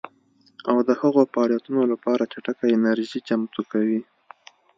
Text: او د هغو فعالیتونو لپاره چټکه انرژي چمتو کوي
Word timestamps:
او 0.69 0.77
د 0.87 0.89
هغو 1.01 1.21
فعالیتونو 1.33 1.81
لپاره 1.91 2.29
چټکه 2.33 2.65
انرژي 2.75 3.19
چمتو 3.27 3.61
کوي 3.71 4.01